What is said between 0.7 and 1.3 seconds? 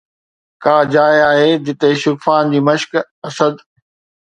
جاءِ